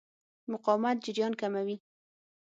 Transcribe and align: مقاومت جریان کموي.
مقاومت 0.51 0.95
جریان 1.05 1.33
کموي. 1.41 1.75